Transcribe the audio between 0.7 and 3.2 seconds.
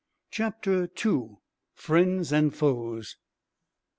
2: Friends and Foes.